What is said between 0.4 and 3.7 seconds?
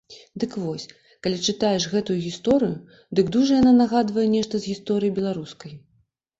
Дык вось, калі чытаеш гэтую гісторыю, дык дужа